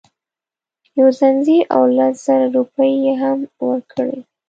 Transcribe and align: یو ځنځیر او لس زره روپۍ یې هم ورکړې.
یو 0.97 1.07
ځنځیر 1.19 1.61
او 1.75 1.83
لس 1.97 2.15
زره 2.25 2.47
روپۍ 2.55 2.91
یې 3.05 3.13
هم 3.21 3.37
ورکړې. 3.67 4.17